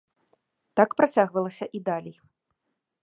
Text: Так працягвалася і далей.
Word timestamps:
Так 0.79 0.89
працягвалася 1.01 1.65
і 1.81 1.83
далей. 1.91 2.17